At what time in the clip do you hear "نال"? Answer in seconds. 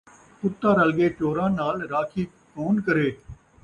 1.59-1.77